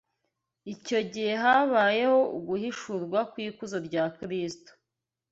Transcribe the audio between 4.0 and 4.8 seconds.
Kristo